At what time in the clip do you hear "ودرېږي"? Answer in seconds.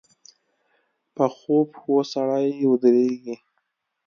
2.69-3.35